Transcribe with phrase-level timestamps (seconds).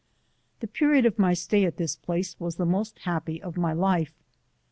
[0.61, 4.15] The period of my «tay at this place was the most happy of my life.